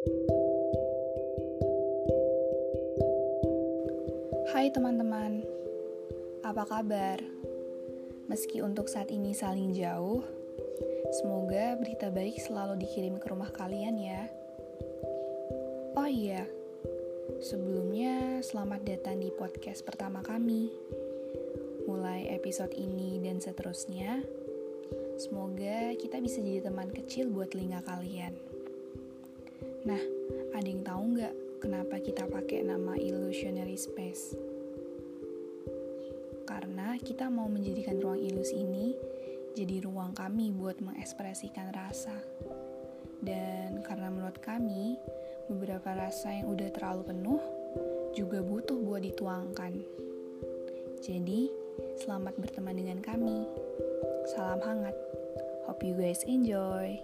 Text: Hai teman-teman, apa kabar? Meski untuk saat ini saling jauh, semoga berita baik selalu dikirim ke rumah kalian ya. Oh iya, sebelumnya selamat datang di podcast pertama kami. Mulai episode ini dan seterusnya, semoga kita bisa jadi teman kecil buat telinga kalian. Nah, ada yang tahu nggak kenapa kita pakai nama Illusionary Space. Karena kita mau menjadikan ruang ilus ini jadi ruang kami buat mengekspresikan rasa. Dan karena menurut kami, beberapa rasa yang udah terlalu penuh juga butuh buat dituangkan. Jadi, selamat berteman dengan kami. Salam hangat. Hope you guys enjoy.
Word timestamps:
Hai 0.00 0.08
teman-teman, 4.72 5.44
apa 6.40 6.64
kabar? 6.64 7.20
Meski 8.24 8.64
untuk 8.64 8.88
saat 8.88 9.12
ini 9.12 9.36
saling 9.36 9.76
jauh, 9.76 10.24
semoga 11.20 11.76
berita 11.76 12.08
baik 12.08 12.40
selalu 12.40 12.80
dikirim 12.80 13.20
ke 13.20 13.28
rumah 13.28 13.52
kalian 13.52 14.00
ya. 14.00 14.24
Oh 16.00 16.08
iya, 16.08 16.48
sebelumnya 17.44 18.40
selamat 18.40 18.80
datang 18.88 19.20
di 19.20 19.28
podcast 19.36 19.84
pertama 19.84 20.24
kami. 20.24 20.72
Mulai 21.84 22.32
episode 22.32 22.72
ini 22.72 23.20
dan 23.20 23.36
seterusnya, 23.36 24.24
semoga 25.20 25.92
kita 26.00 26.24
bisa 26.24 26.40
jadi 26.40 26.64
teman 26.64 26.88
kecil 26.88 27.28
buat 27.28 27.52
telinga 27.52 27.84
kalian. 27.84 28.59
Nah, 29.88 30.02
ada 30.52 30.66
yang 30.68 30.84
tahu 30.84 31.16
nggak 31.16 31.34
kenapa 31.64 31.96
kita 32.04 32.28
pakai 32.28 32.68
nama 32.68 32.96
Illusionary 33.00 33.80
Space. 33.80 34.36
Karena 36.44 36.98
kita 37.00 37.32
mau 37.32 37.48
menjadikan 37.48 37.96
ruang 37.96 38.20
ilus 38.20 38.52
ini 38.52 38.92
jadi 39.56 39.82
ruang 39.82 40.14
kami 40.14 40.52
buat 40.54 40.78
mengekspresikan 40.84 41.74
rasa. 41.74 42.14
Dan 43.20 43.82
karena 43.82 44.08
menurut 44.08 44.38
kami, 44.40 44.96
beberapa 45.50 45.96
rasa 45.96 46.32
yang 46.32 46.52
udah 46.54 46.68
terlalu 46.72 47.02
penuh 47.10 47.42
juga 48.14 48.40
butuh 48.40 48.78
buat 48.78 49.02
dituangkan. 49.02 49.74
Jadi, 51.00 51.50
selamat 51.98 52.36
berteman 52.36 52.76
dengan 52.76 52.98
kami. 53.00 53.48
Salam 54.30 54.60
hangat. 54.60 54.96
Hope 55.66 55.82
you 55.82 55.96
guys 55.96 56.22
enjoy. 56.28 57.00